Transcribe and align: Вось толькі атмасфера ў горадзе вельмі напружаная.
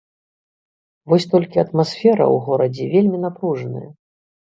Вось 1.13 1.27
толькі 1.35 1.63
атмасфера 1.65 2.25
ў 2.33 2.43
горадзе 2.49 2.91
вельмі 2.97 3.25
напружаная. 3.31 3.89